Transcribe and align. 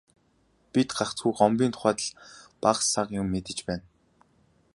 Бид 0.73 0.89
гагцхүү 0.99 1.31
Гомбын 1.39 1.71
тухай 1.75 1.95
л 2.07 2.09
бага 2.63 2.81
сага 2.91 3.11
юм 3.21 3.27
мэдэж 3.35 3.59
байна. 3.67 3.85